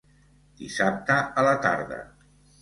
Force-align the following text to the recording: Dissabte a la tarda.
Dissabte 0.61 1.19
a 1.43 1.45
la 1.49 1.53
tarda. 1.67 2.01